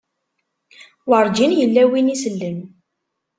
Werǧin 1.09 1.51
yella 1.59 1.83
win 1.91 2.13
isellen. 2.15 2.57